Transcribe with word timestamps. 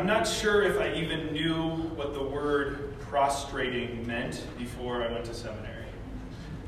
I'm 0.00 0.06
not 0.06 0.26
sure 0.26 0.62
if 0.62 0.80
I 0.80 0.94
even 0.94 1.30
knew 1.30 1.72
what 1.94 2.14
the 2.14 2.22
word 2.22 2.98
prostrating 3.00 4.06
meant 4.06 4.46
before 4.56 5.02
I 5.02 5.12
went 5.12 5.26
to 5.26 5.34
seminary. 5.34 5.84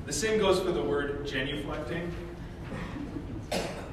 The 0.05 0.13
same 0.13 0.39
goes 0.39 0.61
for 0.61 0.71
the 0.71 0.83
word 0.83 1.27
genuflecting. 1.27 2.11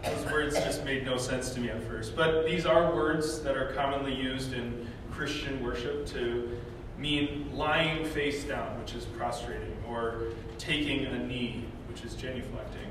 Those 0.03 0.25
words 0.29 0.55
just 0.55 0.83
made 0.83 1.05
no 1.05 1.17
sense 1.17 1.51
to 1.51 1.61
me 1.61 1.69
at 1.69 1.81
first. 1.83 2.17
But 2.17 2.45
these 2.45 2.65
are 2.65 2.93
words 2.93 3.41
that 3.43 3.55
are 3.55 3.71
commonly 3.71 4.13
used 4.13 4.51
in 4.51 4.85
Christian 5.09 5.63
worship 5.63 6.05
to 6.07 6.59
mean 6.97 7.49
lying 7.53 8.03
face 8.03 8.43
down, 8.43 8.77
which 8.77 8.93
is 8.93 9.05
prostrating, 9.05 9.73
or 9.87 10.33
taking 10.57 11.05
a 11.05 11.17
knee, 11.17 11.63
which 11.87 12.03
is 12.03 12.13
genuflecting. 12.13 12.89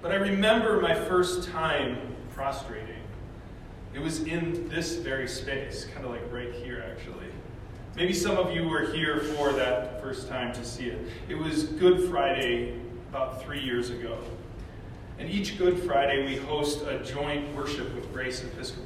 But 0.00 0.12
I 0.12 0.14
remember 0.14 0.80
my 0.80 0.94
first 0.94 1.46
time 1.50 1.98
prostrating. 2.32 2.97
It 3.94 4.00
was 4.00 4.22
in 4.22 4.68
this 4.68 4.96
very 4.96 5.28
space, 5.28 5.86
kind 5.86 6.04
of 6.04 6.12
like 6.12 6.32
right 6.32 6.52
here, 6.52 6.84
actually. 6.90 7.26
Maybe 7.96 8.12
some 8.12 8.36
of 8.36 8.54
you 8.54 8.68
were 8.68 8.92
here 8.92 9.20
for 9.20 9.52
that 9.52 10.00
first 10.00 10.28
time 10.28 10.52
to 10.54 10.64
see 10.64 10.86
it. 10.86 11.00
It 11.28 11.34
was 11.34 11.64
Good 11.64 12.08
Friday 12.08 12.78
about 13.10 13.42
three 13.42 13.60
years 13.60 13.90
ago. 13.90 14.18
And 15.18 15.28
each 15.28 15.58
Good 15.58 15.80
Friday, 15.82 16.24
we 16.24 16.36
host 16.36 16.82
a 16.86 17.02
joint 17.02 17.54
worship 17.56 17.92
with 17.94 18.12
Grace 18.12 18.44
Episcopal. 18.44 18.84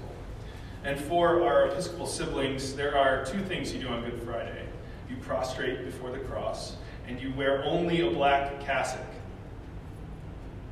And 0.85 0.99
for 0.99 1.43
our 1.45 1.67
Episcopal 1.67 2.07
siblings, 2.07 2.75
there 2.75 2.97
are 2.97 3.25
two 3.25 3.41
things 3.41 3.75
you 3.75 3.81
do 3.81 3.89
on 3.89 4.03
Good 4.03 4.23
Friday 4.23 4.63
you 5.13 5.23
prostrate 5.23 5.85
before 5.85 6.11
the 6.11 6.19
cross, 6.21 6.77
and 7.07 7.21
you 7.21 7.33
wear 7.37 7.65
only 7.65 8.01
a 8.01 8.11
black 8.11 8.61
cassock. 8.61 9.07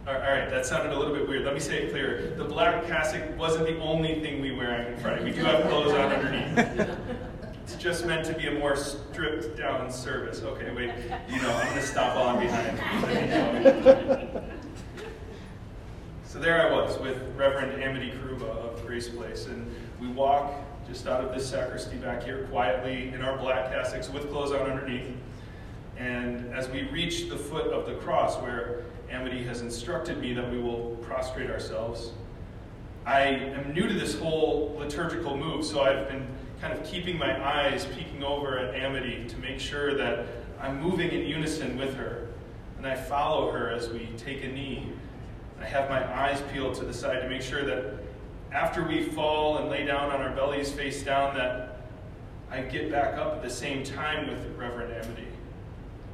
All 0.06 0.14
right, 0.14 0.48
that 0.48 0.64
sounded 0.64 0.92
a 0.92 0.98
little 0.98 1.14
bit 1.14 1.28
weird. 1.28 1.44
Let 1.44 1.52
me 1.54 1.60
say 1.60 1.82
it 1.82 1.90
clearer. 1.90 2.34
The 2.34 2.44
black 2.44 2.86
cassock 2.86 3.36
wasn't 3.38 3.66
the 3.66 3.78
only 3.80 4.20
thing 4.20 4.40
we 4.40 4.50
wear 4.50 4.88
on 4.88 4.96
Friday. 4.96 5.24
We 5.24 5.30
do 5.30 5.42
have 5.44 5.62
clothes 5.68 5.92
on 5.92 6.12
underneath. 6.12 6.88
It's 7.62 7.76
just 7.76 8.06
meant 8.06 8.24
to 8.26 8.32
be 8.34 8.46
a 8.46 8.52
more 8.58 8.76
stripped 8.76 9.58
down 9.58 9.92
service. 9.92 10.42
Okay, 10.42 10.74
wait. 10.74 10.90
You 11.28 11.42
know, 11.42 11.50
I'm 11.52 11.66
going 11.66 11.80
to 11.80 11.86
stop 11.86 12.16
while 12.16 12.30
I'm 12.30 12.40
behind. 12.40 12.78
So 16.24 16.38
there 16.38 16.66
I 16.66 16.72
was 16.72 16.98
with 16.98 17.20
Reverend 17.36 17.82
Amity 17.82 18.12
Karuba 18.12 18.48
of 18.48 18.84
Grace 18.86 19.08
Place, 19.08 19.46
and 19.46 19.70
we 20.00 20.08
walk 20.08 20.52
just 20.88 21.06
out 21.06 21.22
of 21.22 21.34
this 21.34 21.48
sacristy 21.48 21.96
back 21.96 22.22
here 22.22 22.46
quietly 22.50 23.08
in 23.08 23.20
our 23.22 23.36
black 23.36 23.70
cassocks 23.70 24.08
with 24.12 24.30
clothes 24.30 24.52
on 24.52 24.70
underneath. 24.70 25.14
And 26.00 26.54
as 26.54 26.66
we 26.70 26.88
reach 26.88 27.28
the 27.28 27.36
foot 27.36 27.66
of 27.72 27.84
the 27.84 27.94
cross 27.96 28.36
where 28.38 28.84
Amity 29.10 29.44
has 29.44 29.60
instructed 29.60 30.18
me 30.18 30.32
that 30.32 30.50
we 30.50 30.58
will 30.58 30.96
prostrate 31.02 31.50
ourselves, 31.50 32.12
I 33.04 33.20
am 33.20 33.74
new 33.74 33.86
to 33.86 33.92
this 33.92 34.18
whole 34.18 34.74
liturgical 34.78 35.36
move, 35.36 35.64
so 35.64 35.82
I've 35.82 36.08
been 36.08 36.26
kind 36.58 36.72
of 36.72 36.82
keeping 36.84 37.18
my 37.18 37.44
eyes 37.46 37.86
peeking 37.94 38.24
over 38.24 38.58
at 38.58 38.74
Amity 38.74 39.26
to 39.28 39.36
make 39.38 39.60
sure 39.60 39.94
that 39.94 40.26
I'm 40.58 40.80
moving 40.80 41.10
in 41.10 41.26
unison 41.26 41.76
with 41.76 41.94
her. 41.96 42.28
And 42.78 42.86
I 42.86 42.94
follow 42.94 43.50
her 43.52 43.70
as 43.70 43.90
we 43.90 44.08
take 44.16 44.42
a 44.42 44.48
knee 44.48 44.90
I 45.60 45.66
have 45.66 45.90
my 45.90 46.02
eyes 46.18 46.42
peeled 46.52 46.74
to 46.76 46.86
the 46.86 46.94
side 46.94 47.20
to 47.20 47.28
make 47.28 47.42
sure 47.42 47.64
that 47.64 47.96
after 48.50 48.82
we 48.82 49.04
fall 49.04 49.58
and 49.58 49.68
lay 49.68 49.84
down 49.84 50.10
on 50.10 50.22
our 50.22 50.34
bellies 50.34 50.72
face 50.72 51.02
down, 51.02 51.36
that 51.36 51.82
I 52.50 52.62
get 52.62 52.90
back 52.90 53.18
up 53.18 53.34
at 53.34 53.42
the 53.42 53.50
same 53.50 53.84
time 53.84 54.26
with 54.26 54.56
Reverend 54.56 54.92
Amity. 54.94 55.29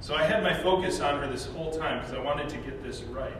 So 0.01 0.15
I 0.15 0.25
had 0.25 0.43
my 0.43 0.55
focus 0.55 1.01
on 1.01 1.21
her 1.21 1.27
this 1.27 1.47
whole 1.47 1.71
time 1.71 2.01
because 2.01 2.15
I 2.15 2.21
wanted 2.21 2.49
to 2.51 2.57
get 2.59 2.83
this 2.83 3.03
right. 3.03 3.37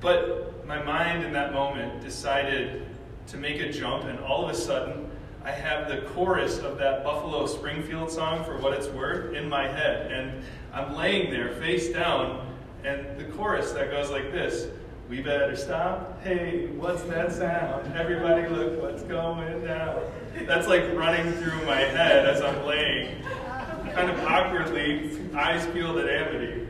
But 0.00 0.66
my 0.66 0.82
mind 0.82 1.24
in 1.24 1.32
that 1.32 1.52
moment 1.52 2.02
decided 2.02 2.86
to 3.28 3.36
make 3.36 3.60
a 3.60 3.70
jump, 3.70 4.04
and 4.04 4.18
all 4.20 4.44
of 4.44 4.50
a 4.50 4.54
sudden, 4.54 5.10
I 5.44 5.50
have 5.50 5.88
the 5.88 6.08
chorus 6.10 6.58
of 6.58 6.78
that 6.78 7.04
Buffalo 7.04 7.46
Springfield 7.46 8.10
song, 8.10 8.44
For 8.44 8.58
What 8.58 8.72
It's 8.74 8.88
Worth, 8.88 9.34
in 9.34 9.48
my 9.48 9.68
head. 9.68 10.10
And 10.10 10.42
I'm 10.72 10.96
laying 10.96 11.30
there 11.30 11.54
face 11.56 11.90
down, 11.90 12.54
and 12.82 13.18
the 13.18 13.24
chorus 13.24 13.72
that 13.72 13.90
goes 13.90 14.10
like 14.10 14.32
this 14.32 14.68
we 15.08 15.20
better 15.20 15.54
stop. 15.54 16.22
Hey, 16.22 16.66
what's 16.68 17.02
that 17.02 17.30
sound? 17.32 17.94
Everybody 17.94 18.48
look 18.48 18.80
what's 18.80 19.02
going 19.02 19.64
down. 19.64 20.00
That's 20.46 20.66
like 20.66 20.94
running 20.94 21.30
through 21.34 21.64
my 21.66 21.76
head 21.76 22.26
as 22.26 22.40
I'm 22.40 22.64
laying, 22.64 23.22
kind 23.94 24.10
of 24.10 24.18
awkwardly, 24.24 25.18
eyes 25.34 25.66
peeled 25.68 25.98
at 25.98 26.08
Amity. 26.08 26.66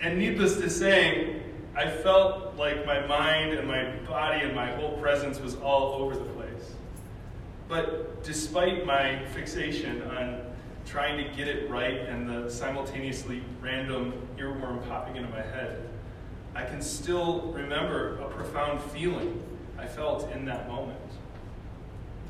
And 0.00 0.18
needless 0.18 0.56
to 0.56 0.70
say, 0.70 1.42
I 1.76 1.90
felt 1.90 2.56
like 2.56 2.86
my 2.86 3.04
mind 3.06 3.54
and 3.54 3.66
my 3.66 3.96
body 4.06 4.44
and 4.44 4.54
my 4.54 4.70
whole 4.72 4.96
presence 4.98 5.40
was 5.40 5.56
all 5.56 5.94
over 5.94 6.14
the 6.14 6.24
place. 6.32 6.72
But 7.68 8.22
despite 8.22 8.86
my 8.86 9.24
fixation 9.34 10.02
on 10.02 10.40
trying 10.86 11.16
to 11.16 11.36
get 11.36 11.48
it 11.48 11.68
right 11.68 12.00
and 12.00 12.28
the 12.28 12.50
simultaneously 12.50 13.42
random 13.60 14.12
earworm 14.38 14.86
popping 14.86 15.16
into 15.16 15.30
my 15.30 15.42
head, 15.42 15.88
I 16.54 16.64
can 16.64 16.80
still 16.80 17.52
remember 17.52 18.18
a 18.20 18.28
profound 18.28 18.80
feeling 18.92 19.42
I 19.78 19.86
felt 19.86 20.30
in 20.30 20.44
that 20.44 20.68
moment. 20.68 20.98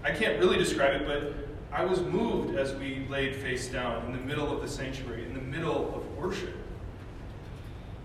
I 0.02 0.12
can't 0.12 0.38
really 0.38 0.56
describe 0.56 1.02
it, 1.02 1.06
but 1.06 1.53
I 1.74 1.84
was 1.84 2.00
moved 2.00 2.56
as 2.56 2.72
we 2.76 3.04
laid 3.10 3.34
face 3.34 3.66
down 3.66 4.06
in 4.06 4.12
the 4.12 4.24
middle 4.24 4.48
of 4.48 4.62
the 4.62 4.68
sanctuary, 4.68 5.24
in 5.24 5.34
the 5.34 5.40
middle 5.40 5.92
of 5.92 6.16
worship. 6.16 6.54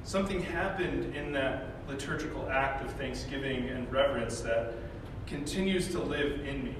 Something 0.03 0.41
happened 0.41 1.16
in 1.16 1.31
that 1.34 1.68
liturgical 1.88 2.50
act 2.50 2.84
of 2.84 2.91
thanksgiving 2.94 3.69
and 3.69 3.90
reverence 3.91 4.41
that 4.41 4.74
continues 5.28 5.90
to 5.90 6.00
live 6.00 6.47
in 6.47 6.63
me. 6.63 6.75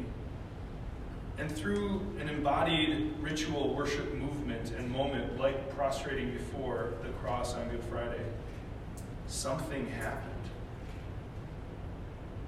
And 1.38 1.52
through 1.52 2.02
an 2.20 2.28
embodied 2.28 3.14
ritual 3.20 3.76
worship 3.76 4.12
movement 4.16 4.72
and 4.72 4.90
moment 4.90 5.40
like 5.40 5.70
prostrating 5.76 6.32
before 6.32 6.94
the 7.04 7.10
cross 7.22 7.54
on 7.54 7.70
Good 7.70 7.84
Friday, 7.84 8.26
something 9.28 9.86
happened. 9.92 10.34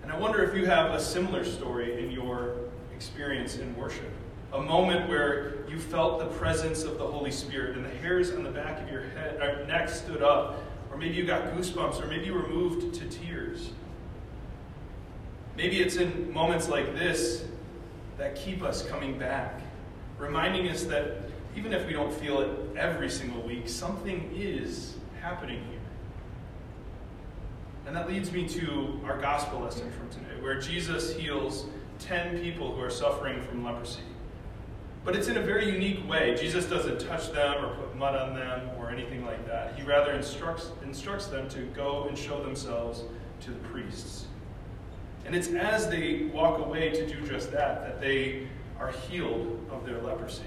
And 0.01 0.11
I 0.11 0.17
wonder 0.17 0.43
if 0.43 0.57
you 0.57 0.65
have 0.65 0.95
a 0.95 0.99
similar 0.99 1.45
story 1.45 2.03
in 2.03 2.09
your 2.09 2.55
experience 2.95 3.57
in 3.59 3.77
worship. 3.77 4.09
A 4.53 4.61
moment 4.61 5.07
where 5.07 5.65
you 5.69 5.79
felt 5.79 6.19
the 6.19 6.25
presence 6.37 6.83
of 6.83 6.97
the 6.97 7.07
Holy 7.07 7.31
Spirit 7.31 7.77
and 7.77 7.85
the 7.85 7.89
hairs 7.89 8.31
on 8.31 8.43
the 8.43 8.49
back 8.49 8.81
of 8.81 8.91
your 8.91 9.03
head, 9.03 9.37
or 9.37 9.63
uh, 9.63 9.65
neck 9.65 9.87
stood 9.87 10.21
up, 10.21 10.61
or 10.91 10.97
maybe 10.97 11.15
you 11.15 11.25
got 11.25 11.53
goosebumps, 11.53 12.03
or 12.03 12.07
maybe 12.07 12.25
you 12.25 12.33
were 12.33 12.47
moved 12.47 12.93
to 12.95 13.05
tears. 13.07 13.69
Maybe 15.55 15.81
it's 15.81 15.95
in 15.95 16.33
moments 16.33 16.67
like 16.67 16.93
this 16.95 17.45
that 18.17 18.35
keep 18.35 18.61
us 18.61 18.85
coming 18.85 19.17
back, 19.17 19.61
reminding 20.17 20.67
us 20.67 20.83
that 20.83 21.21
even 21.55 21.73
if 21.73 21.87
we 21.87 21.93
don't 21.93 22.13
feel 22.13 22.41
it 22.41 22.49
every 22.75 23.09
single 23.09 23.41
week, 23.41 23.69
something 23.69 24.31
is 24.35 24.95
happening 25.21 25.63
here. 25.69 25.79
And 27.87 27.95
that 27.95 28.07
leads 28.09 28.31
me 28.31 28.47
to 28.49 28.99
our 29.05 29.19
gospel 29.19 29.61
lesson 29.61 29.91
from 29.91 30.09
today, 30.09 30.41
where 30.41 30.59
Jesus 30.59 31.15
heals 31.15 31.65
10 31.99 32.41
people 32.41 32.73
who 32.73 32.81
are 32.81 32.89
suffering 32.89 33.41
from 33.43 33.63
leprosy. 33.63 34.01
But 35.03 35.15
it's 35.15 35.27
in 35.27 35.37
a 35.37 35.41
very 35.41 35.71
unique 35.71 36.07
way. 36.07 36.35
Jesus 36.39 36.65
doesn't 36.65 36.99
touch 36.99 37.31
them 37.31 37.65
or 37.65 37.75
put 37.75 37.95
mud 37.95 38.15
on 38.15 38.35
them 38.35 38.69
or 38.77 38.91
anything 38.91 39.25
like 39.25 39.47
that. 39.47 39.75
He 39.75 39.81
rather 39.81 40.11
instructs, 40.11 40.71
instructs 40.83 41.25
them 41.27 41.49
to 41.49 41.61
go 41.67 42.05
and 42.07 42.17
show 42.17 42.43
themselves 42.43 43.03
to 43.41 43.51
the 43.51 43.59
priests. 43.69 44.25
And 45.25 45.35
it's 45.35 45.49
as 45.49 45.89
they 45.89 46.29
walk 46.33 46.59
away 46.59 46.91
to 46.91 47.07
do 47.07 47.25
just 47.27 47.51
that 47.51 47.81
that 47.81 48.01
they 48.01 48.47
are 48.79 48.91
healed 48.91 49.59
of 49.71 49.85
their 49.85 50.01
leprosy. 50.01 50.43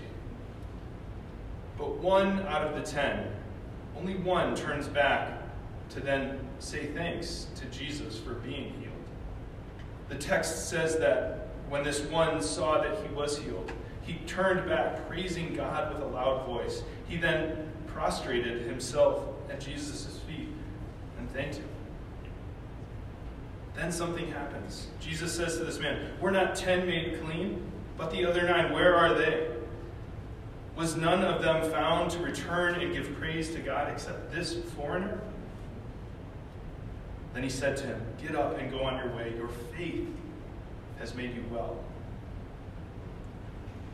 But 1.79 1.97
one 1.99 2.41
out 2.47 2.63
of 2.63 2.75
the 2.75 2.83
ten, 2.83 3.29
only 3.97 4.17
one 4.17 4.55
turns 4.55 4.87
back 4.87 5.43
to 5.91 6.01
then 6.01 6.41
say 6.59 6.87
thanks 6.87 7.49
to 7.57 7.67
Jesus 7.67 8.19
for 8.19 8.35
being 8.35 8.73
healed. 8.81 8.93
The 10.09 10.17
text 10.17 10.69
says 10.69 10.99
that 10.99 11.49
when 11.69 11.83
this 11.83 12.01
one 12.03 12.41
saw 12.41 12.81
that 12.83 12.97
he 13.03 13.15
was 13.15 13.39
healed, 13.39 13.73
he 14.05 14.15
turned 14.27 14.69
back, 14.69 15.09
praising 15.09 15.55
God 15.55 15.95
with 15.95 16.03
a 16.03 16.07
loud 16.07 16.47
voice. 16.47 16.83
He 17.09 17.17
then 17.17 17.71
prostrated 17.87 18.63
himself 18.63 19.25
at 19.51 19.61
Jesus' 19.61 20.21
feet 20.27 20.49
and 21.19 21.31
thanked 21.31 21.57
him. 21.57 21.69
Then 23.75 23.91
something 23.91 24.31
happens. 24.31 24.89
Jesus 25.01 25.35
says 25.35 25.57
to 25.59 25.65
this 25.65 25.81
man, 25.81 26.13
We're 26.21 26.31
not 26.31 26.55
ten 26.55 26.87
made 26.87 27.21
clean, 27.23 27.71
but 27.97 28.11
the 28.11 28.25
other 28.25 28.43
nine, 28.43 28.73
where 28.73 28.95
are 28.95 29.15
they? 29.15 29.49
Was 30.77 30.97
none 30.97 31.23
of 31.23 31.43
them 31.43 31.71
found 31.71 32.11
to 32.13 32.19
return 32.19 32.75
and 32.81 32.93
give 32.93 33.15
praise 33.19 33.55
to 33.55 33.61
God 33.61 33.91
except 33.93 34.33
this 34.33 34.57
foreigner? 34.77 35.21
Then 37.33 37.43
he 37.43 37.49
said 37.51 37.77
to 37.79 37.87
him, 37.87 38.03
Get 38.23 38.37
up 38.37 38.59
and 38.59 38.71
go 38.71 38.83
on 38.83 38.97
your 38.97 39.15
way. 39.17 39.35
Your 39.37 39.49
faith 39.77 40.09
has 40.99 41.15
made 41.15 41.35
you 41.35 41.45
well. 41.51 41.79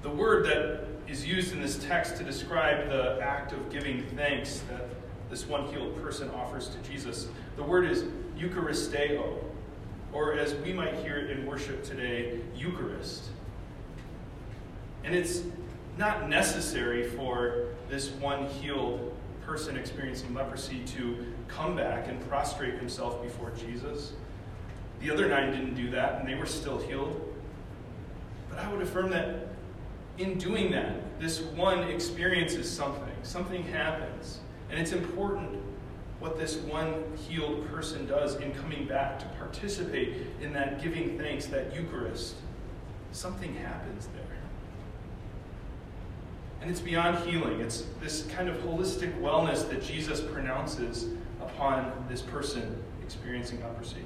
The 0.02 0.10
word 0.10 0.46
that 0.46 0.86
is 1.08 1.26
used 1.26 1.52
in 1.52 1.60
this 1.60 1.76
text 1.84 2.16
to 2.16 2.24
describe 2.24 2.88
the 2.88 3.20
act 3.20 3.52
of 3.52 3.70
giving 3.70 4.06
thanks 4.16 4.62
that 4.70 4.86
this 5.28 5.46
one 5.46 5.66
healed 5.66 6.00
person 6.02 6.30
offers 6.30 6.68
to 6.68 6.78
Jesus, 6.90 7.28
the 7.56 7.62
word 7.62 7.84
is 7.84 8.04
Eucharisteo. 8.38 9.36
or 10.12 10.34
as 10.34 10.54
we 10.56 10.72
might 10.72 10.94
hear 10.96 11.18
it 11.18 11.30
in 11.30 11.46
worship 11.46 11.84
today, 11.84 12.40
Eucharist. 12.56 13.24
And 15.04 15.14
it's 15.14 15.42
not 15.98 16.28
necessary 16.28 17.06
for 17.08 17.66
this 17.88 18.10
one 18.10 18.46
healed 18.46 19.14
person 19.42 19.76
experiencing 19.76 20.32
leprosy 20.34 20.80
to 20.86 21.26
come 21.46 21.76
back 21.76 22.08
and 22.08 22.20
prostrate 22.28 22.74
himself 22.74 23.22
before 23.22 23.50
Jesus. 23.50 24.14
The 25.00 25.10
other 25.10 25.28
nine 25.28 25.52
didn't 25.52 25.74
do 25.74 25.90
that, 25.90 26.20
and 26.20 26.28
they 26.28 26.34
were 26.34 26.46
still 26.46 26.78
healed. 26.78 27.20
But 28.48 28.58
I 28.58 28.72
would 28.72 28.82
affirm 28.82 29.10
that 29.10 29.49
in 30.20 30.36
doing 30.38 30.70
that, 30.72 31.18
this 31.18 31.40
one 31.40 31.82
experiences 31.84 32.70
something. 32.70 33.12
Something 33.22 33.64
happens. 33.64 34.40
And 34.70 34.78
it's 34.78 34.92
important 34.92 35.58
what 36.20 36.38
this 36.38 36.56
one 36.58 37.02
healed 37.16 37.66
person 37.68 38.06
does 38.06 38.36
in 38.36 38.52
coming 38.52 38.86
back 38.86 39.18
to 39.18 39.24
participate 39.38 40.14
in 40.42 40.52
that 40.52 40.82
giving 40.82 41.18
thanks, 41.18 41.46
that 41.46 41.74
Eucharist. 41.74 42.34
Something 43.12 43.54
happens 43.56 44.08
there. 44.08 44.24
And 46.60 46.70
it's 46.70 46.80
beyond 46.80 47.26
healing. 47.26 47.60
It's 47.60 47.86
this 48.00 48.26
kind 48.26 48.48
of 48.50 48.56
holistic 48.58 49.18
wellness 49.20 49.68
that 49.70 49.82
Jesus 49.82 50.20
pronounces 50.20 51.06
upon 51.40 51.90
this 52.08 52.20
person 52.20 52.76
experiencing 53.02 53.62
leprosy. 53.62 54.04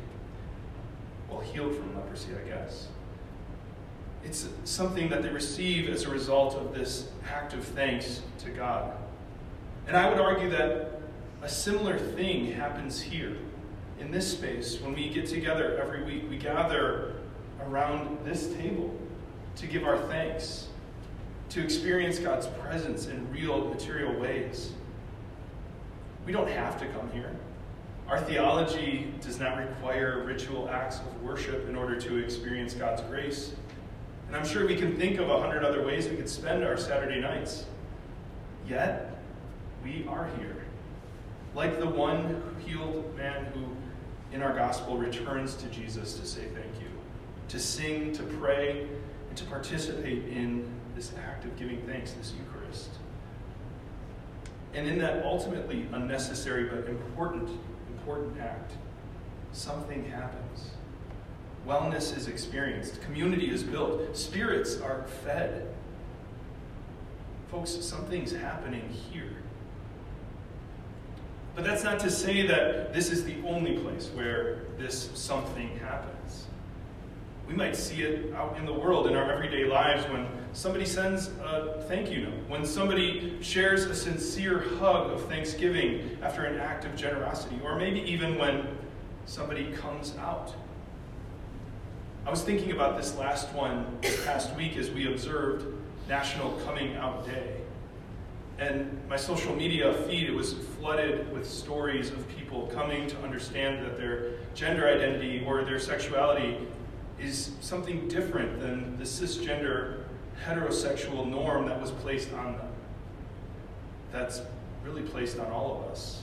Well, 1.28 1.40
healed 1.40 1.75
from 1.75 1.96
leprosy, 1.96 2.28
I 2.32 2.49
guess. 2.49 2.87
It's 4.24 4.48
something 4.64 5.08
that 5.10 5.22
they 5.22 5.28
receive 5.28 5.88
as 5.88 6.04
a 6.04 6.10
result 6.10 6.54
of 6.54 6.74
this 6.74 7.08
act 7.30 7.52
of 7.52 7.64
thanks 7.64 8.22
to 8.38 8.50
God. 8.50 8.96
And 9.86 9.96
I 9.96 10.08
would 10.08 10.18
argue 10.18 10.50
that 10.50 11.00
a 11.42 11.48
similar 11.48 11.98
thing 11.98 12.52
happens 12.52 13.00
here 13.00 13.36
in 14.00 14.10
this 14.10 14.30
space 14.32 14.80
when 14.80 14.94
we 14.94 15.10
get 15.10 15.26
together 15.26 15.78
every 15.80 16.02
week. 16.04 16.24
We 16.28 16.38
gather 16.38 17.16
around 17.66 18.18
this 18.24 18.52
table 18.54 18.94
to 19.56 19.66
give 19.66 19.84
our 19.84 19.98
thanks, 19.98 20.68
to 21.50 21.62
experience 21.62 22.18
God's 22.18 22.46
presence 22.46 23.06
in 23.06 23.30
real 23.30 23.68
material 23.68 24.18
ways. 24.18 24.72
We 26.26 26.32
don't 26.32 26.48
have 26.48 26.78
to 26.80 26.86
come 26.86 27.10
here. 27.12 27.30
Our 28.08 28.20
theology 28.20 29.12
does 29.20 29.38
not 29.38 29.58
require 29.58 30.24
ritual 30.24 30.68
acts 30.70 30.98
of 30.98 31.22
worship 31.22 31.68
in 31.68 31.76
order 31.76 32.00
to 32.00 32.16
experience 32.18 32.74
God's 32.74 33.02
grace. 33.02 33.54
And 34.26 34.36
I'm 34.36 34.46
sure 34.46 34.66
we 34.66 34.76
can 34.76 34.96
think 34.96 35.18
of 35.18 35.28
a 35.28 35.40
hundred 35.40 35.64
other 35.64 35.84
ways 35.84 36.08
we 36.08 36.16
could 36.16 36.28
spend 36.28 36.64
our 36.64 36.76
Saturday 36.76 37.20
nights. 37.20 37.66
Yet, 38.66 39.18
we 39.84 40.06
are 40.08 40.28
here 40.38 40.64
like 41.54 41.78
the 41.78 41.86
one 41.86 42.42
healed 42.64 43.16
man 43.16 43.46
who, 43.46 43.64
in 44.34 44.42
our 44.42 44.54
gospel, 44.54 44.98
returns 44.98 45.54
to 45.54 45.66
Jesus 45.66 46.14
to 46.18 46.26
say 46.26 46.42
thank 46.46 46.80
you, 46.80 46.88
to 47.48 47.58
sing, 47.58 48.12
to 48.12 48.22
pray, 48.22 48.86
and 49.28 49.38
to 49.38 49.44
participate 49.44 50.26
in 50.28 50.68
this 50.96 51.12
act 51.26 51.44
of 51.44 51.56
giving 51.56 51.80
thanks, 51.82 52.12
this 52.12 52.32
Eucharist. 52.38 52.90
And 54.74 54.88
in 54.88 54.98
that 54.98 55.24
ultimately 55.24 55.86
unnecessary 55.92 56.64
but 56.64 56.88
important, 56.88 57.48
important 57.88 58.40
act, 58.40 58.72
something 59.52 60.04
happens. 60.10 60.70
Wellness 61.66 62.16
is 62.16 62.28
experienced, 62.28 63.00
community 63.02 63.50
is 63.50 63.62
built, 63.62 64.16
spirits 64.16 64.81
are 64.81 65.05
fed. 65.25 65.66
Folks, 67.50 67.70
something's 67.70 68.32
happening 68.32 68.87
here. 69.11 69.37
But 71.55 71.64
that's 71.64 71.84
not 71.84 72.00
to 72.00 72.11
say 72.11 72.46
that 72.46 72.93
this 72.93 73.11
is 73.11 73.25
the 73.25 73.37
only 73.46 73.78
place 73.78 74.11
where 74.14 74.64
this 74.76 75.11
something 75.14 75.78
happens. 75.78 76.46
We 77.49 77.55
might 77.55 77.76
see 77.76 78.02
it 78.02 78.34
out 78.34 78.56
in 78.58 78.67
the 78.67 78.72
world 78.72 79.06
in 79.06 79.14
our 79.14 79.31
everyday 79.31 79.64
lives 79.64 80.05
when 80.10 80.26
somebody 80.52 80.84
sends 80.84 81.28
a 81.43 81.84
thank 81.88 82.10
you 82.10 82.25
note, 82.25 82.49
when 82.49 82.67
somebody 82.67 83.38
shares 83.40 83.84
a 83.84 83.94
sincere 83.94 84.60
hug 84.78 85.12
of 85.12 85.26
thanksgiving 85.28 86.19
after 86.22 86.44
an 86.44 86.58
act 86.58 86.84
of 86.84 86.96
generosity, 86.96 87.60
or 87.62 87.76
maybe 87.76 88.00
even 88.00 88.37
when 88.37 88.67
somebody 89.26 89.72
comes 89.72 90.17
out. 90.19 90.55
I 92.26 92.30
was 92.30 92.42
thinking 92.42 92.72
about 92.72 92.96
this 92.96 93.16
last 93.16 93.52
one 93.52 93.98
this 94.00 94.24
past 94.24 94.56
week 94.56 94.78
as 94.78 94.90
we 94.90 95.12
observed 95.12 95.66
National 96.08 96.52
Coming 96.64 96.96
Out 96.96 97.26
Day. 97.26 97.60
And 98.58 98.98
my 99.10 99.16
social 99.16 99.54
media 99.54 99.92
feed 99.92 100.30
it 100.30 100.34
was 100.34 100.54
flooded 100.54 101.30
with 101.34 101.46
stories 101.48 102.10
of 102.10 102.26
people 102.34 102.68
coming 102.68 103.06
to 103.08 103.22
understand 103.22 103.84
that 103.84 103.98
their 103.98 104.36
gender 104.54 104.88
identity 104.88 105.44
or 105.46 105.64
their 105.64 105.78
sexuality 105.78 106.66
is 107.20 107.50
something 107.60 108.08
different 108.08 108.58
than 108.58 108.96
the 108.96 109.04
cisgender 109.04 110.04
heterosexual 110.46 111.28
norm 111.28 111.66
that 111.66 111.78
was 111.78 111.90
placed 111.90 112.32
on 112.32 112.54
them. 112.54 112.68
That's 114.12 114.40
really 114.82 115.02
placed 115.02 115.38
on 115.38 115.52
all 115.52 115.76
of 115.76 115.92
us. 115.92 116.22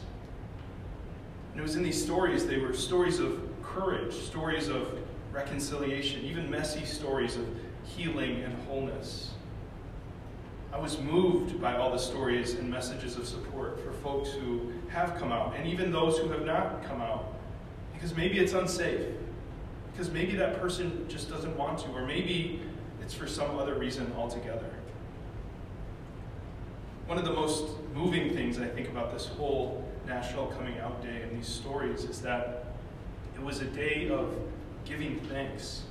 And 1.51 1.59
it 1.59 1.63
was 1.63 1.75
in 1.75 1.83
these 1.83 2.01
stories, 2.01 2.47
they 2.47 2.57
were 2.57 2.73
stories 2.73 3.19
of 3.19 3.39
courage, 3.61 4.13
stories 4.13 4.67
of 4.67 4.97
reconciliation, 5.31 6.23
even 6.25 6.49
messy 6.49 6.85
stories 6.85 7.37
of 7.37 7.47
healing 7.83 8.43
and 8.43 8.53
wholeness. 8.63 9.31
I 10.73 10.79
was 10.79 10.99
moved 10.99 11.61
by 11.61 11.75
all 11.75 11.91
the 11.91 11.99
stories 11.99 12.53
and 12.53 12.69
messages 12.69 13.17
of 13.17 13.27
support 13.27 13.79
for 13.83 13.91
folks 13.91 14.29
who 14.29 14.71
have 14.89 15.17
come 15.17 15.31
out, 15.31 15.55
and 15.57 15.67
even 15.67 15.91
those 15.91 16.17
who 16.17 16.29
have 16.29 16.45
not 16.45 16.83
come 16.83 17.01
out, 17.01 17.33
because 17.93 18.15
maybe 18.15 18.39
it's 18.39 18.53
unsafe, 18.53 19.05
because 19.91 20.09
maybe 20.11 20.35
that 20.35 20.61
person 20.61 21.05
just 21.09 21.29
doesn't 21.29 21.57
want 21.57 21.79
to, 21.79 21.89
or 21.89 22.05
maybe 22.05 22.61
it's 23.01 23.13
for 23.13 23.27
some 23.27 23.57
other 23.57 23.75
reason 23.75 24.11
altogether. 24.17 24.69
One 27.05 27.17
of 27.17 27.25
the 27.25 27.33
most 27.33 27.65
moving 27.93 28.33
things 28.33 28.57
I 28.57 28.67
think 28.67 28.87
about 28.87 29.11
this 29.11 29.27
whole 29.27 29.85
National 30.07 30.47
Coming 30.47 30.79
Out 30.79 31.01
Day 31.01 31.21
and 31.23 31.37
these 31.37 31.47
stories 31.47 32.05
is 32.05 32.21
that 32.21 32.67
it 33.35 33.41
was 33.41 33.59
a 33.59 33.65
day 33.65 34.09
of 34.09 34.33
giving 34.85 35.19
thanks. 35.21 35.83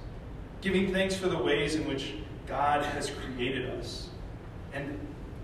Giving 0.61 0.93
thanks 0.93 1.17
for 1.17 1.29
the 1.29 1.39
ways 1.39 1.75
in 1.75 1.87
which 1.89 2.15
God 2.47 2.85
has 2.85 3.11
created 3.11 3.71
us 3.71 4.09
and 4.73 4.99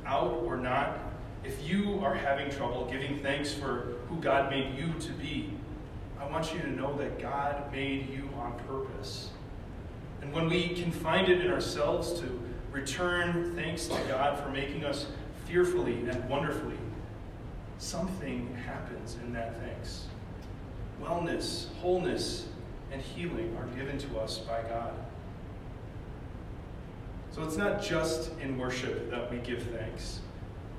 out 0.04 0.43
or 0.44 0.56
not, 0.56 0.98
if 1.44 1.69
you 1.69 2.00
are 2.02 2.14
having 2.14 2.50
trouble 2.50 2.88
giving 2.90 3.19
thanks 3.20 3.52
for 3.52 3.94
who 4.09 4.16
God 4.16 4.50
made 4.50 4.76
you 4.76 4.92
to 5.00 5.12
be, 5.12 5.52
I 6.21 6.28
want 6.28 6.52
you 6.52 6.61
to 6.61 6.71
know 6.71 6.97
that 6.97 7.21
God 7.21 7.71
made 7.73 8.11
you 8.11 8.28
on 8.38 8.59
purpose. 8.66 9.30
And 10.23 10.32
when 10.32 10.49
we 10.49 10.71
can 10.71 10.90
find 10.90 11.28
it 11.28 11.44
in 11.44 11.50
ourselves 11.50 12.18
to 12.21 12.40
return 12.73 13.54
thanks 13.54 13.87
to 13.87 13.99
God 14.09 14.38
for 14.38 14.49
making 14.50 14.85
us 14.85 15.06
fearfully 15.47 16.09
and 16.09 16.28
wonderfully, 16.28 16.78
something 17.78 18.54
happens 18.66 19.16
in 19.23 19.32
that 19.32 19.61
thanks. 19.61 20.06
Wellness, 21.02 21.73
wholeness, 21.80 22.47
and 22.93 23.02
healing 23.02 23.57
are 23.57 23.66
given 23.76 23.99
to 23.99 24.19
us 24.19 24.38
by 24.38 24.62
God. 24.62 24.93
So 27.33 27.43
it's 27.43 27.57
not 27.57 27.83
just 27.83 28.31
in 28.40 28.57
worship 28.59 29.11
that 29.11 29.31
we 29.31 29.38
give 29.38 29.62
thanks, 29.64 30.21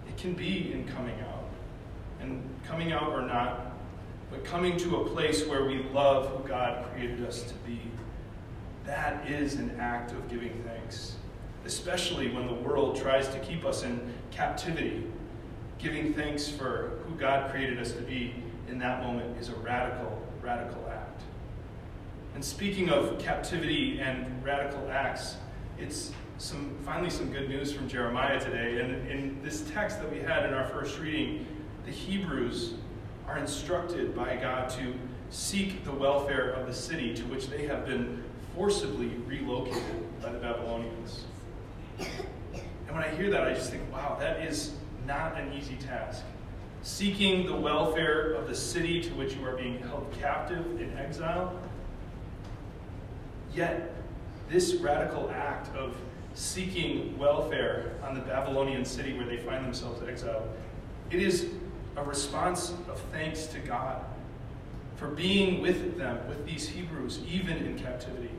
it 0.08 0.18
can 0.18 0.34
be 0.34 0.74
in 0.74 0.88
coming 0.88 1.20
out. 1.22 1.44
And 2.20 2.44
coming 2.68 2.92
out 2.92 3.12
or 3.12 3.22
not, 3.22 3.74
but 4.32 4.44
coming 4.44 4.76
to 4.78 4.98
a 4.98 5.06
place 5.10 5.46
where 5.46 5.66
we 5.66 5.84
love 5.94 6.30
who 6.30 6.48
God 6.48 6.86
created 6.92 7.24
us 7.26 7.44
to 7.44 7.54
be. 7.66 7.80
That 8.86 9.30
is 9.30 9.56
an 9.56 9.78
act 9.80 10.12
of 10.12 10.28
giving 10.30 10.64
thanks, 10.66 11.16
especially 11.66 12.30
when 12.30 12.48
the 12.48 12.54
world 12.54 13.00
tries 13.00 13.28
to 13.30 13.40
keep 13.40 13.66
us 13.66 13.84
in 13.84 14.14
captivity. 14.32 15.04
Giving 15.78 16.14
thanks 16.14 16.48
for 16.48 17.00
who 17.06 17.16
God 17.16 17.52
created 17.52 17.80
us 17.80 17.92
to 17.92 18.02
be 18.02 18.34
in 18.68 18.80
that 18.80 19.04
moment 19.04 19.38
is 19.38 19.50
a 19.50 19.56
radical, 19.56 20.22
radical 20.42 20.84
act. 20.90 21.22
And 22.38 22.46
speaking 22.46 22.90
of 22.92 23.18
captivity 23.18 24.00
and 24.00 24.44
radical 24.44 24.92
acts, 24.92 25.38
it's 25.80 26.12
some 26.38 26.78
finally 26.86 27.10
some 27.10 27.34
good 27.34 27.50
news 27.50 27.74
from 27.74 27.90
Jeremiah 27.90 28.40
today. 28.40 28.80
And 28.80 29.10
in 29.10 29.42
this 29.42 29.62
text 29.72 30.00
that 30.00 30.12
we 30.12 30.20
had 30.20 30.46
in 30.46 30.54
our 30.54 30.68
first 30.68 31.00
reading, 31.00 31.48
the 31.84 31.92
Hebrews 31.92 32.76
are 33.28 33.40
instructed 33.40 34.16
by 34.16 34.36
God 34.36 34.70
to 34.78 34.94
seek 35.32 35.84
the 35.84 35.92
welfare 35.92 36.52
of 36.52 36.68
the 36.68 36.74
city 36.76 37.16
to 37.16 37.24
which 37.24 37.48
they 37.48 37.66
have 37.66 37.88
been 37.88 38.24
forcibly 38.56 39.08
relocated 39.26 40.22
by 40.22 40.32
the 40.32 40.38
Babylonians. 40.38 41.24
And 41.98 42.96
when 42.96 43.04
I 43.04 43.10
hear 43.16 43.32
that, 43.32 43.48
I 43.48 43.54
just 43.56 43.72
think, 43.72 43.82
wow, 43.92 44.16
that 44.20 44.44
is 44.44 44.74
not 45.08 45.40
an 45.40 45.54
easy 45.54 45.78
task. 45.78 46.24
Seeking 46.84 47.48
the 47.48 47.56
welfare 47.56 48.34
of 48.34 48.48
the 48.48 48.56
city 48.56 49.02
to 49.02 49.10
which 49.16 49.34
you 49.34 49.44
are 49.44 49.56
being 49.58 49.80
held 49.80 50.16
captive 50.22 50.80
in 50.80 50.96
exile. 51.00 51.60
Yet, 53.58 53.92
this 54.50 54.76
radical 54.76 55.32
act 55.32 55.76
of 55.76 55.96
seeking 56.36 57.18
welfare 57.18 57.94
on 58.04 58.14
the 58.14 58.22
Babylonian 58.22 58.86
city 58.86 59.18
where 59.18 59.26
they 59.26 59.38
find 59.38 59.66
themselves 59.66 60.08
exiled. 60.08 60.48
It 61.10 61.24
is 61.24 61.50
a 61.96 62.04
response 62.04 62.70
of 62.88 63.02
thanks 63.12 63.48
to 63.48 63.60
God 63.60 64.06
for 64.96 65.08
being 65.08 65.60
with 65.60 65.98
them, 65.98 66.20
with 66.28 66.46
these 66.46 66.70
Hebrews, 66.70 67.20
even 67.28 67.58
in 67.58 67.80
captivity. 67.80 68.30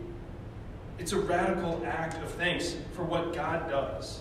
It's 1.01 1.11
a 1.11 1.19
radical 1.19 1.83
act 1.85 2.23
of 2.23 2.31
thanks 2.35 2.77
for 2.93 3.03
what 3.03 3.35
God 3.35 3.69
does, 3.69 4.21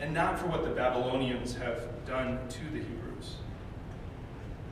and 0.00 0.14
not 0.14 0.38
for 0.38 0.46
what 0.46 0.64
the 0.64 0.70
Babylonians 0.70 1.54
have 1.56 1.82
done 2.06 2.38
to 2.48 2.60
the 2.72 2.78
Hebrews. 2.78 3.36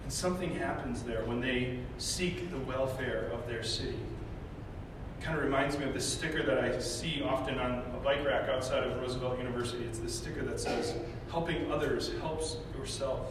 And 0.04 0.12
something 0.12 0.54
happens 0.54 1.02
there 1.02 1.26
when 1.26 1.42
they 1.42 1.80
seek 1.98 2.50
the 2.50 2.58
welfare 2.60 3.30
of 3.34 3.46
their 3.46 3.62
city. 3.62 3.98
Kind 5.22 5.38
of 5.38 5.44
reminds 5.44 5.78
me 5.78 5.84
of 5.84 5.94
this 5.94 6.10
sticker 6.10 6.42
that 6.42 6.58
I 6.58 6.76
see 6.80 7.22
often 7.22 7.60
on 7.60 7.78
a 7.94 8.00
bike 8.02 8.24
rack 8.26 8.48
outside 8.48 8.82
of 8.82 9.00
Roosevelt 9.00 9.38
University. 9.38 9.84
It's 9.84 10.00
this 10.00 10.18
sticker 10.18 10.42
that 10.42 10.58
says, 10.58 10.94
Helping 11.30 11.70
others 11.70 12.12
helps 12.20 12.56
yourself. 12.76 13.28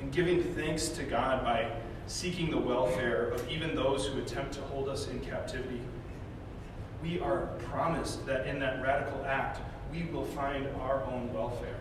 And 0.00 0.12
giving 0.12 0.42
thanks 0.54 0.88
to 0.88 1.04
God 1.04 1.44
by 1.44 1.70
seeking 2.08 2.50
the 2.50 2.58
welfare 2.58 3.28
of 3.28 3.48
even 3.48 3.76
those 3.76 4.06
who 4.06 4.18
attempt 4.20 4.54
to 4.54 4.60
hold 4.62 4.88
us 4.88 5.06
in 5.06 5.20
captivity. 5.20 5.80
We 7.00 7.20
are 7.20 7.46
promised 7.70 8.26
that 8.26 8.48
in 8.48 8.58
that 8.58 8.82
radical 8.82 9.24
act, 9.24 9.60
we 9.92 10.02
will 10.12 10.24
find 10.24 10.66
our 10.80 11.04
own 11.04 11.32
welfare. 11.32 11.79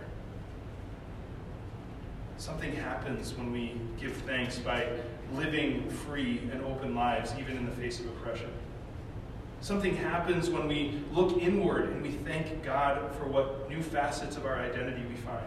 Something 2.40 2.74
happens 2.74 3.34
when 3.34 3.52
we 3.52 3.74
give 4.00 4.16
thanks 4.16 4.58
by 4.60 4.88
living 5.36 5.90
free 5.90 6.40
and 6.54 6.64
open 6.64 6.96
lives, 6.96 7.34
even 7.38 7.58
in 7.58 7.66
the 7.66 7.72
face 7.74 8.00
of 8.00 8.06
oppression. 8.08 8.50
Something 9.60 9.98
happens 9.98 10.50
when 10.50 10.66
we 10.66 11.02
look 11.12 11.38
inward 11.38 11.90
and 11.90 12.02
we 12.02 12.12
thank 12.12 12.64
God 12.64 13.14
for 13.18 13.26
what 13.26 13.70
new 13.70 13.84
facets 13.84 14.38
of 14.38 14.46
our 14.46 14.58
identity 14.58 15.04
we 15.10 15.16
find. 15.16 15.46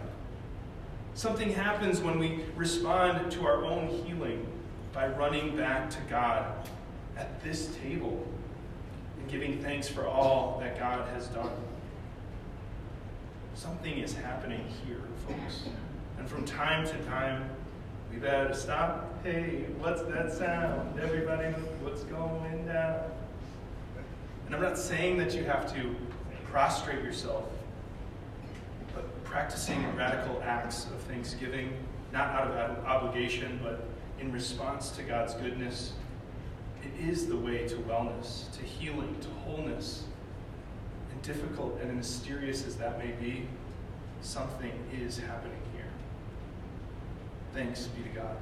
Something 1.15 1.51
happens 1.55 2.03
when 2.03 2.19
we 2.19 2.45
respond 2.57 3.33
to 3.33 3.47
our 3.47 3.65
own 3.65 3.89
healing 3.89 4.47
by 4.93 5.09
running 5.09 5.57
back 5.57 5.89
to 5.89 5.99
God 6.11 6.69
at 7.17 7.43
this 7.43 7.75
table 7.83 8.23
and 9.19 9.31
giving 9.31 9.63
thanks 9.63 9.89
for 9.89 10.07
all 10.07 10.59
that 10.61 10.79
God 10.79 11.09
has 11.15 11.29
done. 11.29 11.53
Something 13.55 13.97
is 13.97 14.13
happening 14.13 14.67
here, 14.87 15.01
folks. 15.27 15.63
And 16.19 16.29
from 16.29 16.45
time 16.45 16.87
to 16.87 16.97
time, 17.05 17.49
we 18.13 18.19
better 18.19 18.55
stop. 18.55 19.23
Hey, 19.25 19.65
what's 19.79 20.03
that 20.03 20.33
sound? 20.33 21.01
Everybody 21.01 21.53
what's 21.81 22.03
going 22.05 22.67
down. 22.67 23.01
And 24.47 24.55
I'm 24.55 24.63
not 24.63 24.77
saying 24.77 25.17
that 25.19 25.35
you 25.35 25.45
have 25.45 25.73
to 25.75 25.97
prostrate 26.51 27.03
yourself, 27.03 27.45
but 28.95 29.25
practicing 29.25 29.83
radical 29.97 30.43
acts 30.45 30.85
of 30.85 31.01
thanksgiving, 31.03 31.73
not 32.13 32.29
out 32.29 32.49
of 32.49 32.85
obligation, 32.85 33.59
but 33.63 33.85
in 34.21 34.31
response 34.31 34.91
to 34.91 35.03
God's 35.03 35.35
goodness, 35.35 35.93
it 36.83 37.09
is 37.09 37.27
the 37.27 37.37
way 37.37 37.67
to 37.69 37.77
wellness, 37.77 38.53
to 38.59 38.63
healing, 38.63 39.17
to 39.23 39.29
wholeness. 39.47 40.05
And 41.13 41.23
difficult 41.23 41.81
and 41.81 41.97
mysterious 41.97 42.67
as 42.67 42.77
that 42.77 42.99
may 42.99 43.13
be, 43.13 43.47
something 44.21 44.73
is 45.01 45.19
happening. 45.19 45.62
Thanks 47.55 47.87
be 47.89 48.03
to 48.03 48.09
God. 48.09 48.37